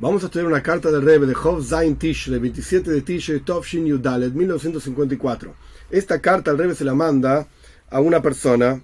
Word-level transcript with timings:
Vamos 0.00 0.22
a 0.22 0.26
estudiar 0.26 0.46
una 0.46 0.62
carta 0.62 0.92
del 0.92 1.02
Rebbe 1.02 1.26
de 1.26 1.34
Hov 1.34 1.60
Zain 1.64 1.96
Tishrei, 1.96 2.38
27 2.38 2.88
de 2.88 3.00
Tishrei, 3.00 3.40
Tovshin 3.40 3.84
Yudalet, 3.84 4.32
1954. 4.32 5.56
Esta 5.90 6.20
carta 6.20 6.52
el 6.52 6.58
Rebbe 6.58 6.76
se 6.76 6.84
la 6.84 6.94
manda 6.94 7.48
a 7.90 8.00
una 8.00 8.22
persona 8.22 8.80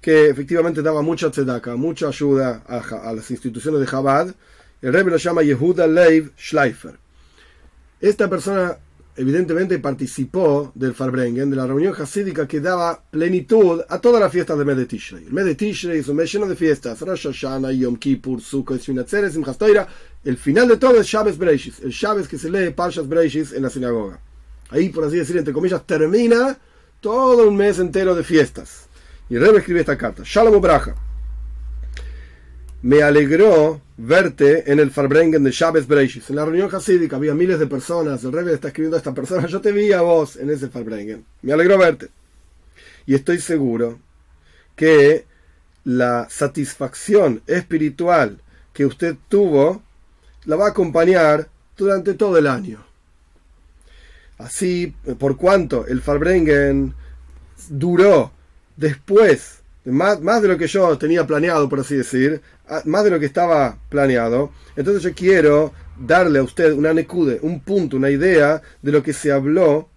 que 0.00 0.28
efectivamente 0.28 0.82
daba 0.82 1.02
mucha 1.02 1.30
tzedaka, 1.30 1.76
mucha 1.76 2.08
ayuda 2.08 2.64
a, 2.66 3.12
las 3.12 3.30
instituciones 3.30 3.80
de 3.80 3.86
Chabad. 3.86 4.34
El 4.82 4.92
Rebbe 4.92 5.12
lo 5.12 5.18
llama 5.18 5.44
Yehuda 5.44 5.86
Leiv 5.86 6.32
Schleifer. 6.36 6.98
Esta 8.00 8.28
persona 8.28 8.76
evidentemente 9.20 9.78
participó 9.78 10.72
del 10.74 10.94
Farbrengen, 10.94 11.50
de 11.50 11.56
la 11.56 11.66
reunión 11.66 11.94
hasídica 11.98 12.48
que 12.48 12.58
daba 12.58 13.02
plenitud 13.10 13.82
a 13.86 14.00
todas 14.00 14.18
las 14.18 14.32
fiestas 14.32 14.58
de 14.58 14.86
Tishrei. 14.86 15.26
El 15.26 15.34
mes 15.34 15.60
es 15.60 16.08
un 16.08 16.16
mes 16.16 16.32
lleno 16.32 16.46
de 16.46 16.56
fiestas. 16.56 17.02
Rosh 17.02 17.26
Hashanah, 17.26 17.70
Yom 17.70 17.96
Kippur, 17.96 18.40
Sukkot, 18.40 18.80
Shminatzeres, 18.80 19.34
Simchas 19.34 19.58
Torah. 19.58 19.86
El 20.24 20.38
final 20.38 20.68
de 20.68 20.78
todo 20.78 20.98
es 20.98 21.06
Shabbos 21.06 21.36
Breishis, 21.36 21.80
el 21.80 21.90
Shabbos 21.90 22.28
que 22.28 22.38
se 22.38 22.50
lee 22.50 22.70
Parshas 22.70 23.06
Breishis 23.06 23.52
en 23.52 23.62
la 23.62 23.68
sinagoga. 23.68 24.18
Ahí, 24.70 24.88
por 24.88 25.04
así 25.04 25.18
decir, 25.18 25.36
entre 25.36 25.52
comillas, 25.52 25.86
termina 25.86 26.56
todo 27.00 27.46
un 27.46 27.56
mes 27.56 27.78
entero 27.78 28.14
de 28.14 28.24
fiestas. 28.24 28.88
Y 29.28 29.36
Rebbe 29.36 29.58
escribe 29.58 29.80
esta 29.80 29.98
carta. 29.98 30.22
Shalom. 30.24 30.62
Me 32.82 33.02
alegró 33.02 33.82
verte 33.98 34.72
en 34.72 34.80
el 34.80 34.90
Farbrengen 34.90 35.44
de 35.44 35.50
Shabbos 35.50 35.86
Breishis. 35.86 36.30
En 36.30 36.36
la 36.36 36.46
reunión 36.46 36.74
hasídica 36.74 37.16
había 37.16 37.34
miles 37.34 37.58
de 37.58 37.66
personas. 37.66 38.24
El 38.24 38.32
Rebbe 38.32 38.54
está 38.54 38.68
escribiendo 38.68 38.96
a 38.96 38.98
esta 38.98 39.12
persona. 39.12 39.46
Yo 39.46 39.60
te 39.60 39.70
vi 39.70 39.92
a 39.92 40.00
vos 40.00 40.36
en 40.36 40.48
ese 40.48 40.70
Farbrengen. 40.70 41.26
Me 41.42 41.52
alegró 41.52 41.76
verte. 41.76 42.08
Y 43.04 43.14
estoy 43.14 43.38
seguro 43.38 43.98
que 44.76 45.26
la 45.84 46.26
satisfacción 46.30 47.42
espiritual 47.46 48.40
que 48.72 48.86
usted 48.86 49.16
tuvo 49.28 49.82
la 50.46 50.56
va 50.56 50.66
a 50.66 50.70
acompañar 50.70 51.50
durante 51.76 52.14
todo 52.14 52.38
el 52.38 52.46
año. 52.46 52.82
Así, 54.38 54.94
por 55.18 55.36
cuanto 55.36 55.86
el 55.86 56.00
Farbrengen 56.00 56.94
duró 57.68 58.32
después 58.76 59.60
más, 59.90 60.20
más 60.20 60.42
de 60.42 60.48
lo 60.48 60.58
que 60.58 60.66
yo 60.66 60.96
tenía 60.98 61.26
planeado, 61.26 61.68
por 61.68 61.80
así 61.80 61.96
decir, 61.96 62.40
más 62.84 63.04
de 63.04 63.10
lo 63.10 63.20
que 63.20 63.26
estaba 63.26 63.78
planeado. 63.88 64.50
Entonces 64.76 65.02
yo 65.02 65.14
quiero 65.14 65.72
darle 65.98 66.38
a 66.38 66.42
usted 66.42 66.72
una 66.72 66.94
necude, 66.94 67.38
un 67.42 67.60
punto, 67.60 67.96
una 67.96 68.10
idea 68.10 68.62
de 68.80 68.92
lo 68.92 69.02
que 69.02 69.12
se 69.12 69.32
habló 69.32 69.88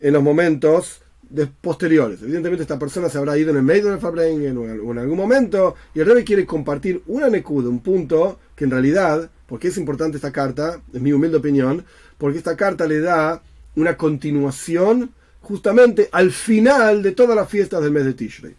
en 0.00 0.12
los 0.12 0.22
momentos 0.22 1.02
de 1.30 1.46
posteriores. 1.46 2.22
Evidentemente 2.22 2.62
esta 2.62 2.78
persona 2.78 3.08
se 3.08 3.18
habrá 3.18 3.36
ido 3.36 3.50
en 3.50 3.56
el 3.56 3.62
medio 3.62 3.90
del 3.90 3.98
Farbrengen 3.98 4.56
o 4.56 4.92
en 4.92 4.98
algún 4.98 5.16
momento 5.16 5.74
y 5.94 6.00
el 6.00 6.06
rey 6.06 6.24
quiere 6.24 6.46
compartir 6.46 7.02
una 7.06 7.28
necude, 7.28 7.68
un 7.68 7.80
punto 7.80 8.38
que 8.54 8.64
en 8.64 8.70
realidad, 8.70 9.30
porque 9.46 9.68
es 9.68 9.76
importante 9.78 10.16
esta 10.16 10.32
carta, 10.32 10.80
es 10.92 11.00
mi 11.00 11.12
humilde 11.12 11.38
opinión, 11.38 11.84
porque 12.18 12.38
esta 12.38 12.56
carta 12.56 12.86
le 12.86 13.00
da 13.00 13.42
una 13.76 13.96
continuación 13.96 15.10
justamente 15.40 16.08
al 16.12 16.30
final 16.30 17.02
de 17.02 17.12
todas 17.12 17.36
las 17.36 17.48
fiestas 17.48 17.82
del 17.82 17.92
mes 17.92 18.04
de 18.04 18.14
Tishrei. 18.14 18.54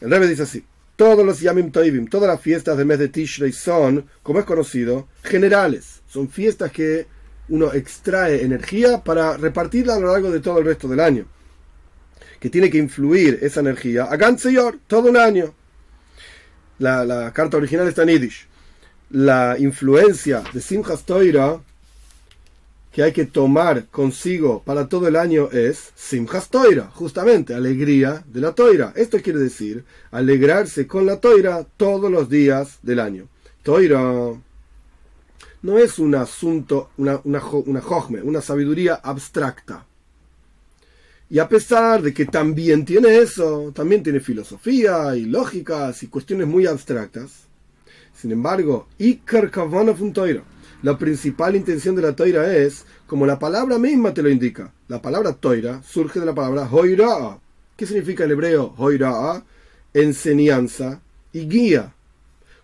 El 0.00 0.10
Rebbe 0.10 0.28
dice 0.28 0.42
así: 0.42 0.64
todos 1.00 1.24
los 1.24 1.40
Yamim 1.40 1.70
Toivim, 1.70 2.08
todas 2.08 2.28
las 2.28 2.42
fiestas 2.42 2.76
del 2.76 2.86
mes 2.86 2.98
de 2.98 3.08
Tishrei 3.08 3.52
son, 3.52 4.04
como 4.22 4.38
es 4.38 4.44
conocido, 4.44 5.08
generales. 5.22 6.02
Son 6.06 6.28
fiestas 6.28 6.70
que 6.72 7.06
uno 7.48 7.72
extrae 7.72 8.42
energía 8.42 9.02
para 9.02 9.36
repartirla 9.36 9.94
a 9.94 9.98
lo 9.98 10.12
largo 10.12 10.30
de 10.30 10.40
todo 10.40 10.58
el 10.58 10.66
resto 10.66 10.88
del 10.88 11.00
año. 11.00 11.26
Que 12.38 12.50
tiene 12.50 12.68
que 12.68 12.76
influir 12.76 13.38
esa 13.40 13.60
energía 13.60 14.04
a 14.04 14.16
Ganseyor 14.16 14.78
todo 14.86 15.08
un 15.08 15.16
año. 15.16 15.54
La, 16.78 17.04
la, 17.04 17.32
carta 17.32 17.56
original 17.56 17.88
está 17.88 18.02
en 18.02 18.10
Yiddish. 18.10 18.46
La 19.10 19.56
influencia 19.58 20.42
de 20.52 20.60
Simchas 20.60 21.04
Toira 21.04 21.60
que 22.92 23.02
hay 23.02 23.12
que 23.12 23.24
tomar 23.24 23.86
consigo 23.86 24.62
para 24.64 24.88
todo 24.88 25.06
el 25.06 25.16
año 25.16 25.48
es 25.52 25.92
Simchas 25.94 26.48
Toira, 26.48 26.90
justamente, 26.92 27.54
alegría 27.54 28.24
de 28.26 28.40
la 28.40 28.52
Toira. 28.52 28.92
Esto 28.96 29.18
quiere 29.22 29.38
decir 29.38 29.84
alegrarse 30.10 30.86
con 30.86 31.06
la 31.06 31.20
Toira 31.20 31.64
todos 31.76 32.10
los 32.10 32.28
días 32.28 32.78
del 32.82 32.98
año. 32.98 33.28
Toira 33.62 34.00
no 35.62 35.78
es 35.78 35.98
un 35.98 36.14
asunto, 36.14 36.90
una, 36.96 37.20
una, 37.24 37.44
una 37.44 37.82
una 38.24 38.40
sabiduría 38.40 38.94
abstracta. 38.94 39.86
Y 41.28 41.38
a 41.38 41.48
pesar 41.48 42.02
de 42.02 42.12
que 42.12 42.24
también 42.24 42.84
tiene 42.84 43.18
eso, 43.18 43.70
también 43.72 44.02
tiene 44.02 44.18
filosofía 44.18 45.14
y 45.14 45.26
lógicas 45.26 46.02
y 46.02 46.08
cuestiones 46.08 46.48
muy 46.48 46.66
abstractas, 46.66 47.44
sin 48.16 48.32
embargo, 48.32 48.88
Iker 48.98 49.50
Kavanah 49.50 49.94
Toira 50.12 50.42
la 50.82 50.96
principal 50.96 51.56
intención 51.56 51.94
de 51.94 52.02
la 52.02 52.16
toira 52.16 52.56
es, 52.56 52.86
como 53.06 53.26
la 53.26 53.38
palabra 53.38 53.78
misma 53.78 54.14
te 54.14 54.22
lo 54.22 54.30
indica, 54.30 54.72
la 54.88 55.02
palabra 55.02 55.34
toira 55.34 55.82
surge 55.82 56.20
de 56.20 56.26
la 56.26 56.34
palabra 56.34 56.68
hoira'a. 56.70 57.38
¿Qué 57.76 57.86
significa 57.86 58.24
en 58.24 58.30
hebreo 58.30 58.74
hoira'a? 58.76 59.44
Enseñanza 59.92 61.02
y 61.32 61.46
guía. 61.46 61.94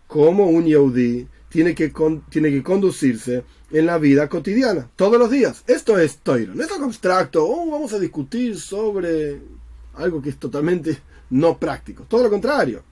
Como 0.07 0.47
un 0.47 0.67
yaudí 0.67 1.27
tiene 1.51 1.75
que, 1.75 1.93
tiene 2.31 2.51
que 2.51 2.63
conducirse 2.63 3.45
en 3.71 3.87
la 3.87 3.99
vida 3.99 4.29
cotidiana, 4.29 4.89
todos 4.97 5.19
los 5.19 5.31
días. 5.31 5.63
Esto 5.67 5.99
es 5.99 6.19
toira, 6.19 6.55
no 6.55 6.63
es 6.63 6.73
algo 6.73 6.87
abstracto, 6.87 7.47
oh, 7.47 7.71
vamos 7.71 7.93
a 7.93 7.99
discutir 7.99 8.59
sobre 8.59 9.41
algo 9.95 10.23
que 10.23 10.31
es 10.31 10.39
totalmente 10.39 10.99
no 11.31 11.59
práctico, 11.59 12.05
todo 12.05 12.23
lo 12.23 12.31
contrario. 12.31 12.83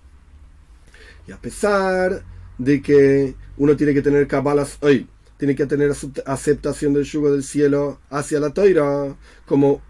Y 1.26 1.32
a 1.32 1.38
pesar 1.38 2.22
de 2.58 2.82
que 2.82 3.34
uno 3.56 3.76
tiene 3.76 3.94
que 3.94 4.02
tener 4.02 4.26
cabalas 4.26 4.78
hoy, 4.80 5.08
tiene 5.44 5.56
que 5.56 5.66
tener 5.66 5.92
aceptación 6.24 6.94
del 6.94 7.04
yugo 7.04 7.30
del 7.30 7.44
cielo 7.44 8.00
hacia 8.08 8.40
la 8.40 8.48
toira. 8.48 9.14
Como, 9.44 9.82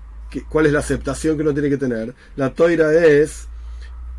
¿Cuál 0.49 0.67
es 0.67 0.73
la 0.73 0.81
aceptación 0.81 1.37
que 1.37 1.45
uno 1.45 1.55
tiene 1.55 1.71
que 1.71 1.77
tener? 1.77 2.13
La 2.35 2.53
toira 2.53 2.93
es 2.93 3.47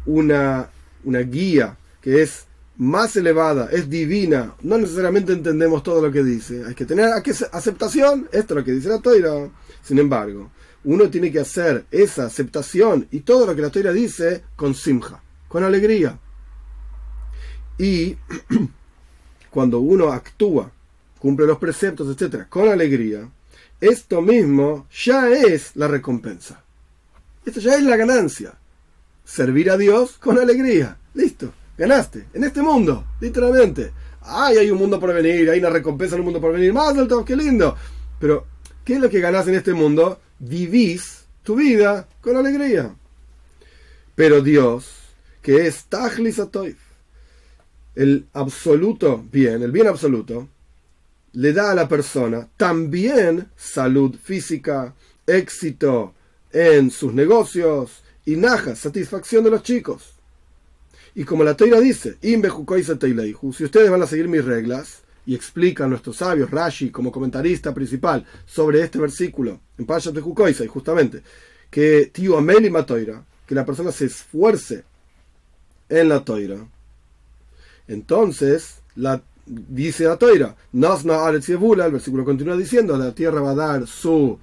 una, 0.05 0.69
una 1.03 1.19
guía 1.19 1.77
que 1.99 2.21
es 2.21 2.45
más 2.77 3.17
elevada, 3.17 3.67
es 3.69 3.89
divina. 3.89 4.55
No 4.61 4.77
necesariamente 4.77 5.33
entendemos 5.33 5.83
todo 5.83 6.01
lo 6.01 6.09
que 6.09 6.23
dice. 6.23 6.63
Hay 6.65 6.73
que 6.73 6.85
tener 6.85 7.09
aceptación. 7.51 8.29
Esto 8.31 8.53
es 8.53 8.57
lo 8.59 8.63
que 8.63 8.71
dice 8.71 8.87
la 8.87 8.99
toira. 9.01 9.49
Sin 9.83 9.99
embargo, 9.99 10.51
uno 10.85 11.09
tiene 11.09 11.33
que 11.33 11.41
hacer 11.41 11.83
esa 11.91 12.27
aceptación 12.27 13.09
y 13.11 13.19
todo 13.19 13.45
lo 13.45 13.53
que 13.53 13.61
la 13.61 13.71
toira 13.71 13.91
dice 13.91 14.45
con 14.55 14.73
simja, 14.73 15.21
con 15.49 15.65
alegría. 15.65 16.17
Y 17.77 18.15
cuando 19.51 19.79
uno 19.79 20.13
actúa 20.13 20.71
cumple 21.19 21.45
los 21.45 21.57
preceptos, 21.57 22.07
etcétera, 22.13 22.47
con 22.49 22.69
alegría, 22.69 23.29
esto 23.81 24.21
mismo 24.21 24.87
ya 25.03 25.29
es 25.29 25.75
la 25.75 25.87
recompensa. 25.87 26.63
Esto 27.45 27.59
ya 27.59 27.75
es 27.75 27.83
la 27.83 27.97
ganancia. 27.97 28.53
Servir 29.23 29.69
a 29.69 29.77
Dios 29.77 30.17
con 30.19 30.37
alegría. 30.37 30.97
Listo, 31.13 31.53
ganaste. 31.77 32.25
En 32.33 32.43
este 32.43 32.61
mundo, 32.61 33.05
literalmente. 33.19 33.91
Ay, 34.21 34.57
hay 34.57 34.71
un 34.71 34.77
mundo 34.77 34.99
por 34.99 35.13
venir, 35.13 35.49
hay 35.49 35.59
una 35.59 35.69
recompensa 35.69 36.15
en 36.15 36.21
un 36.21 36.25
mundo 36.25 36.41
por 36.41 36.53
venir. 36.53 36.73
Más 36.73 36.95
del 36.95 37.07
todo, 37.07 37.23
qué 37.23 37.35
lindo. 37.35 37.75
Pero, 38.19 38.47
¿qué 38.83 38.95
es 38.95 38.99
lo 38.99 39.09
que 39.09 39.19
ganás 39.19 39.47
en 39.47 39.55
este 39.55 39.73
mundo? 39.73 40.19
Vivís 40.39 41.25
tu 41.43 41.55
vida 41.55 42.07
con 42.21 42.37
alegría. 42.37 42.95
Pero 44.15 44.41
Dios, 44.41 44.89
que 45.41 45.67
es 45.67 45.85
Tajlis 45.85 46.41
el 47.95 48.27
absoluto 48.33 49.23
bien, 49.31 49.61
el 49.61 49.71
bien 49.71 49.87
absoluto, 49.87 50.49
le 51.35 51.53
da 51.53 51.71
a 51.71 51.75
la 51.75 51.87
persona 51.87 52.47
también 52.57 53.49
salud 53.55 54.15
física, 54.21 54.93
éxito 55.27 56.13
en 56.51 56.89
sus 56.91 57.13
negocios 57.13 58.03
y 58.25 58.35
naja, 58.37 58.75
satisfacción 58.75 59.43
de 59.43 59.51
los 59.51 59.63
chicos. 59.63 60.13
Y 61.13 61.23
como 61.23 61.43
la 61.43 61.55
Teira 61.55 61.79
dice, 61.79 62.17
si 62.21 63.63
ustedes 63.63 63.89
van 63.89 64.01
a 64.01 64.07
seguir 64.07 64.27
mis 64.27 64.43
reglas, 64.43 65.03
y 65.25 65.33
explican 65.33 65.89
nuestros 65.89 66.17
sabios, 66.17 66.51
Rashi, 66.51 66.91
como 66.91 67.11
comentarista 67.11 67.73
principal, 67.73 68.25
sobre 68.45 68.81
este 68.81 68.99
versículo, 68.99 69.59
en 69.77 69.85
Payat 69.85 70.13
de 70.13 70.63
y 70.63 70.67
justamente, 70.67 71.23
que 71.69 72.11
tío 72.13 72.37
Ameli 72.37 72.69
Matoira, 72.69 73.23
que 73.45 73.55
la 73.55 73.65
persona 73.65 73.91
se 73.91 74.05
esfuerce 74.05 74.83
en 75.89 76.09
la 76.09 76.23
Toira, 76.23 76.67
entonces 77.87 78.81
la 78.95 79.21
dice 79.45 80.05
la 80.05 80.17
toira, 80.17 80.55
el 80.73 81.91
versículo 81.91 82.25
continúa 82.25 82.57
diciendo, 82.57 82.97
la 82.97 83.13
tierra 83.13 83.41
va 83.41 83.51
a 83.51 83.55
dar 83.55 83.87
su, 83.87 84.39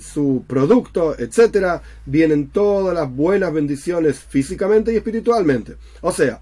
su 0.00 0.44
producto, 0.46 1.18
etcétera, 1.18 1.82
vienen 2.06 2.48
todas 2.48 2.94
las 2.94 3.10
buenas 3.10 3.52
bendiciones 3.52 4.18
físicamente 4.18 4.92
y 4.92 4.96
espiritualmente. 4.96 5.76
O 6.00 6.12
sea, 6.12 6.40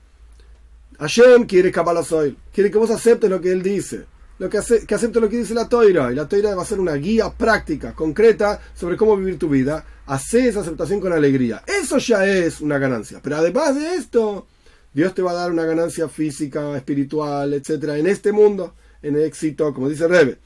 Hashem 0.98 1.46
quiere 1.46 1.72
Kabbalah 1.72 2.04
quiere 2.52 2.70
que 2.70 2.78
vos 2.78 2.90
aceptes 2.90 3.30
lo 3.30 3.40
que 3.40 3.50
él 3.50 3.62
dice, 3.62 4.04
lo 4.38 4.48
que, 4.50 4.58
hace, 4.58 4.86
que 4.86 4.94
aceptes 4.94 5.22
lo 5.22 5.28
que 5.28 5.38
dice 5.38 5.54
la 5.54 5.68
toira, 5.68 6.12
y 6.12 6.14
la 6.14 6.28
toira 6.28 6.54
va 6.54 6.62
a 6.62 6.66
ser 6.66 6.80
una 6.80 6.94
guía 6.94 7.30
práctica, 7.30 7.94
concreta, 7.94 8.60
sobre 8.74 8.96
cómo 8.96 9.16
vivir 9.16 9.38
tu 9.38 9.48
vida. 9.48 9.84
Hace 10.06 10.48
esa 10.48 10.60
aceptación 10.60 11.00
con 11.00 11.12
alegría. 11.12 11.62
Eso 11.66 11.98
ya 11.98 12.26
es 12.26 12.60
una 12.60 12.78
ganancia. 12.78 13.20
Pero 13.22 13.36
además 13.36 13.76
de 13.76 13.94
esto, 13.94 14.46
Dios 14.94 15.14
te 15.14 15.22
va 15.22 15.30
a 15.30 15.34
dar 15.34 15.50
una 15.50 15.64
ganancia 15.64 16.08
física, 16.08 16.76
espiritual, 16.76 17.54
etcétera, 17.54 17.96
en 17.96 18.06
este 18.06 18.32
mundo, 18.32 18.74
en 19.02 19.18
éxito, 19.18 19.72
como 19.72 19.88
dice 19.88 20.06
Rebe, 20.06 20.38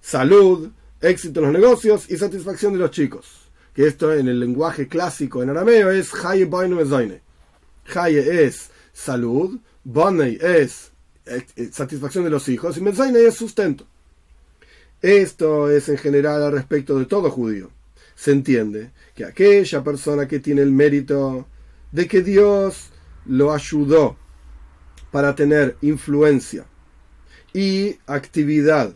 salud, 0.00 0.70
éxito 1.00 1.40
en 1.40 1.46
los 1.46 1.54
negocios 1.54 2.10
y 2.10 2.16
satisfacción 2.16 2.72
de 2.72 2.78
los 2.78 2.90
chicos. 2.90 3.48
Que 3.74 3.86
esto 3.86 4.12
en 4.12 4.28
el 4.28 4.40
lenguaje 4.40 4.88
clásico 4.88 5.42
en 5.42 5.50
arameo 5.50 5.90
es 5.90 6.12
Haye 6.24 6.46
Bainu 6.46 6.80
Haye 7.94 8.44
es 8.44 8.70
salud, 8.92 9.58
Bonei 9.84 10.38
es 10.40 10.90
eh, 11.26 11.44
eh, 11.56 11.70
satisfacción 11.72 12.24
de 12.24 12.30
los 12.30 12.48
hijos 12.48 12.76
y 12.76 12.80
Mezaine 12.80 13.24
es 13.26 13.34
sustento. 13.34 13.86
Esto 15.02 15.70
es 15.70 15.88
en 15.88 15.98
general 15.98 16.42
al 16.42 16.52
respecto 16.52 16.98
de 16.98 17.06
todo 17.06 17.30
judío. 17.30 17.70
Se 18.14 18.32
entiende 18.32 18.90
que 19.14 19.24
aquella 19.24 19.82
persona 19.82 20.28
que 20.28 20.40
tiene 20.40 20.62
el 20.62 20.72
mérito 20.72 21.46
de 21.92 22.06
que 22.06 22.22
Dios 22.22 22.90
lo 23.30 23.52
ayudó 23.52 24.16
para 25.10 25.34
tener 25.34 25.76
influencia 25.82 26.66
y 27.52 27.96
actividad 28.06 28.94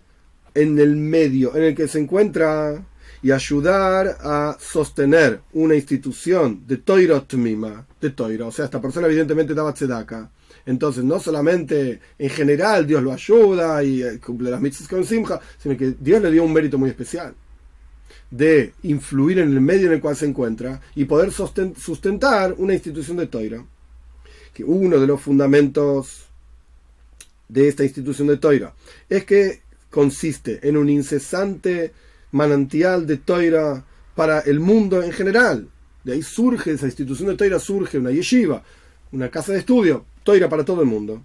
en 0.54 0.78
el 0.78 0.96
medio 0.96 1.56
en 1.56 1.62
el 1.62 1.74
que 1.74 1.88
se 1.88 2.00
encuentra 2.00 2.84
y 3.22 3.30
ayudar 3.30 4.18
a 4.20 4.56
sostener 4.60 5.40
una 5.52 5.74
institución 5.76 6.64
de 6.66 6.76
Toirot 6.76 7.32
Mima, 7.34 7.86
de 8.00 8.10
Toiro, 8.10 8.48
o 8.48 8.52
sea, 8.52 8.66
esta 8.66 8.80
persona 8.80 9.06
evidentemente 9.06 9.54
daba 9.54 9.72
tzedaka. 9.72 10.30
Entonces, 10.66 11.04
no 11.04 11.20
solamente 11.20 12.00
en 12.18 12.30
general 12.30 12.86
Dios 12.86 13.02
lo 13.02 13.12
ayuda 13.12 13.82
y 13.84 14.02
eh, 14.02 14.18
cumple 14.18 14.50
las 14.50 14.60
mitzvahs 14.60 14.88
con 14.88 15.04
Simcha, 15.04 15.40
sino 15.58 15.76
que 15.76 15.94
Dios 15.98 16.22
le 16.22 16.30
dio 16.30 16.44
un 16.44 16.52
mérito 16.52 16.76
muy 16.76 16.90
especial 16.90 17.34
de 18.30 18.72
influir 18.82 19.38
en 19.38 19.52
el 19.52 19.60
medio 19.60 19.86
en 19.86 19.94
el 19.94 20.00
cual 20.00 20.16
se 20.16 20.26
encuentra 20.26 20.80
y 20.96 21.04
poder 21.04 21.30
sustentar 21.30 22.54
una 22.58 22.74
institución 22.74 23.16
de 23.16 23.26
Toira. 23.26 23.64
Que 24.54 24.64
uno 24.64 24.98
de 24.98 25.06
los 25.06 25.20
fundamentos 25.20 26.26
de 27.48 27.68
esta 27.68 27.84
institución 27.84 28.28
de 28.28 28.38
Toira 28.38 28.72
es 29.08 29.24
que 29.24 29.60
consiste 29.90 30.66
en 30.66 30.76
un 30.76 30.88
incesante 30.88 31.92
manantial 32.32 33.06
de 33.06 33.18
Toira 33.18 33.84
para 34.14 34.40
el 34.40 34.60
mundo 34.60 35.02
en 35.02 35.12
general. 35.12 35.68
De 36.02 36.12
ahí 36.12 36.22
surge 36.22 36.72
esa 36.72 36.86
institución 36.86 37.28
de 37.28 37.36
Toira, 37.36 37.58
surge 37.58 37.98
una 37.98 38.10
yeshiva, 38.10 38.62
una 39.12 39.30
casa 39.30 39.52
de 39.52 39.58
estudio, 39.58 40.04
Toira 40.22 40.48
para 40.48 40.64
todo 40.64 40.80
el 40.80 40.86
mundo. 40.86 41.22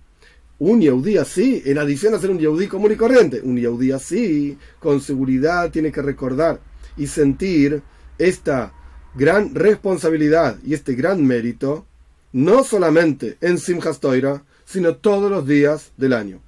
Un 0.60 0.82
yaudí 0.82 1.18
así, 1.18 1.62
en 1.66 1.78
adición 1.78 2.14
a 2.14 2.20
ser 2.20 2.32
un 2.32 2.40
yaudí 2.40 2.68
común 2.68 2.92
y 2.92 2.96
corriente, 2.96 3.42
un 3.42 3.58
yaudí 3.58 3.92
así, 3.92 4.58
con 4.80 5.00
seguridad 5.02 5.72
tiene 5.72 5.92
que 5.92 6.02
recordar 6.02 6.60
y 6.98 7.08
sentir 7.08 7.82
esta 8.18 8.74
gran 9.16 9.56
responsabilidad 9.56 10.58
y 10.64 10.74
este 10.74 10.94
gran 10.96 11.26
mérito, 11.26 11.86
no 12.32 12.64
solamente 12.64 13.38
en 13.42 13.58
Simchas 13.58 14.00
Toira, 14.00 14.44
sino 14.66 14.96
todos 14.96 15.32
los 15.32 15.48
días 15.48 15.92
del 15.98 16.14
año. 16.14 16.42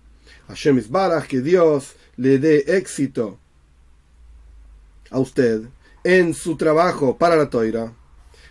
Hashem 0.47 0.77
Isbarach, 0.77 1.27
que 1.27 1.41
Dios 1.41 1.93
le 2.17 2.37
dé 2.37 2.63
éxito 2.67 3.39
a 5.09 5.19
usted 5.19 5.63
en 6.03 6.33
su 6.33 6.55
trabajo 6.55 7.17
para 7.17 7.35
la 7.35 7.49
toira, 7.49 7.93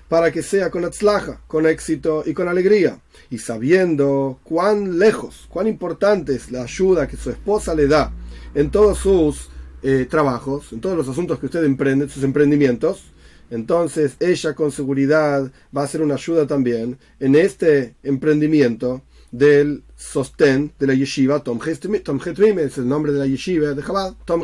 para 0.08 0.32
que 0.32 0.42
sea 0.42 0.70
con 0.70 0.84
atzlaja, 0.84 1.40
con 1.46 1.66
éxito 1.66 2.24
y 2.26 2.34
con 2.34 2.48
alegría, 2.48 3.00
y 3.30 3.38
sabiendo 3.38 4.40
cuán 4.42 4.98
lejos, 4.98 5.46
cuán 5.48 5.68
importante 5.68 6.34
es 6.34 6.50
la 6.50 6.62
ayuda 6.62 7.06
que 7.06 7.16
su 7.16 7.30
esposa 7.30 7.74
le 7.74 7.86
da 7.86 8.12
en 8.54 8.70
todos 8.70 8.98
sus 8.98 9.50
eh, 9.82 10.06
trabajos, 10.10 10.72
en 10.72 10.80
todos 10.80 10.96
los 10.96 11.08
asuntos 11.08 11.38
que 11.38 11.46
usted 11.46 11.64
emprende, 11.64 12.08
sus 12.08 12.24
emprendimientos, 12.24 13.04
entonces 13.50 14.16
ella 14.20 14.54
con 14.54 14.72
seguridad 14.72 15.50
va 15.76 15.82
a 15.82 15.88
ser 15.88 16.02
una 16.02 16.14
ayuda 16.14 16.46
también 16.46 16.98
en 17.18 17.34
este 17.34 17.96
emprendimiento 18.02 19.02
del 19.30 19.82
sostén 19.96 20.72
de 20.78 20.86
la 20.86 20.94
yeshiva 20.94 21.42
Tom 21.42 21.60
Mimim, 21.60 22.58
es 22.58 22.78
el 22.78 22.88
nombre 22.88 23.12
de 23.12 23.18
la 23.18 23.26
yeshiva 23.26 23.74
de 23.74 23.82
Chabad, 23.82 24.14
Tom. 24.24 24.42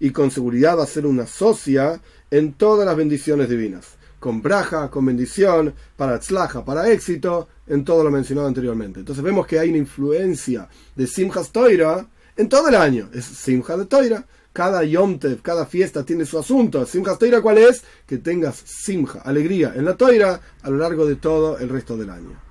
Y 0.00 0.10
con 0.10 0.30
seguridad 0.30 0.78
va 0.78 0.84
a 0.84 0.86
ser 0.86 1.06
una 1.06 1.26
socia 1.26 2.00
en 2.30 2.54
todas 2.54 2.84
las 2.84 2.96
bendiciones 2.96 3.48
divinas. 3.48 3.94
Con 4.18 4.42
braja, 4.42 4.90
con 4.90 5.06
bendición, 5.06 5.74
para 5.96 6.18
tzlaja, 6.18 6.64
para 6.64 6.90
éxito, 6.90 7.48
en 7.66 7.84
todo 7.84 8.02
lo 8.02 8.10
mencionado 8.10 8.48
anteriormente. 8.48 9.00
Entonces 9.00 9.22
vemos 9.22 9.46
que 9.46 9.58
hay 9.58 9.68
una 9.68 9.78
influencia 9.78 10.68
de 10.94 11.06
Simchas 11.06 11.50
Toira 11.50 12.06
en 12.36 12.48
todo 12.48 12.68
el 12.68 12.74
año. 12.74 13.08
Es 13.12 13.24
Simcha 13.24 13.76
de 13.76 13.86
Toira. 13.86 14.26
Cada 14.54 14.84
Yomtev, 14.84 15.42
cada 15.42 15.66
fiesta 15.66 16.04
tiene 16.04 16.24
su 16.24 16.38
asunto. 16.38 16.86
Simchas 16.86 17.18
Toira, 17.18 17.42
¿cuál 17.42 17.58
es? 17.58 17.82
Que 18.06 18.18
tengas 18.18 18.54
Simcha, 18.64 19.18
alegría 19.22 19.72
en 19.74 19.84
la 19.84 19.96
Toira 19.96 20.40
a 20.62 20.70
lo 20.70 20.76
largo 20.76 21.06
de 21.06 21.16
todo 21.16 21.58
el 21.58 21.68
resto 21.68 21.96
del 21.96 22.10
año. 22.10 22.43